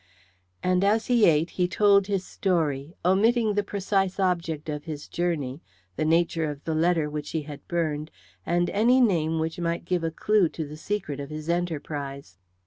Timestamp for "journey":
5.07-5.61